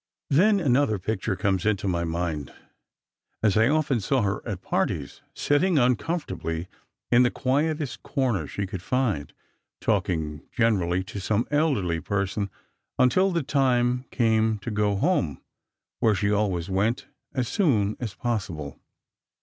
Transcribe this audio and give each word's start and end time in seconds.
Then 0.31 0.59
another 0.59 0.97
picture 0.97 1.35
comes 1.35 1.63
into 1.63 1.87
my 1.87 2.05
mind 2.05 2.51
as 3.43 3.55
I 3.55 3.67
often 3.67 3.99
saw 3.99 4.23
her 4.23 4.41
at 4.47 4.63
parties, 4.63 5.21
sitting 5.35 5.77
uncomfortably 5.77 6.67
in 7.11 7.21
the 7.21 7.29
quietest 7.29 8.01
corner 8.01 8.47
she 8.47 8.65
could 8.65 8.81
find, 8.81 9.31
talking 9.79 10.41
generally 10.51 11.03
to 11.03 11.19
some 11.19 11.45
elderly 11.51 11.99
person 12.01 12.49
until 12.97 13.29
the 13.31 13.43
time 13.43 14.05
came 14.09 14.57
to 14.63 14.71
go 14.71 14.95
home, 14.95 15.39
where 15.99 16.15
she 16.15 16.31
always 16.31 16.67
went 16.67 17.05
as 17.35 17.47
soon 17.47 17.95
as 17.99 18.15
possible. 18.15 18.79